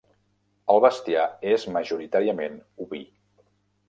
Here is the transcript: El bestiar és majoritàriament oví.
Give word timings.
El 0.75 0.79
bestiar 0.85 1.25
és 1.51 1.65
majoritàriament 1.75 2.57
oví. 2.87 3.03